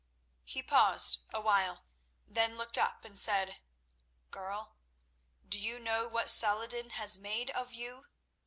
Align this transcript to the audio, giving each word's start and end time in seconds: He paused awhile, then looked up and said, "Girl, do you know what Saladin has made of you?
He 0.43 0.63
paused 0.63 1.19
awhile, 1.31 1.85
then 2.25 2.57
looked 2.57 2.75
up 2.75 3.05
and 3.05 3.19
said, 3.19 3.57
"Girl, 4.31 4.75
do 5.47 5.59
you 5.59 5.77
know 5.77 6.07
what 6.07 6.31
Saladin 6.31 6.89
has 6.89 7.19
made 7.19 7.51
of 7.51 7.71
you? 7.73 8.07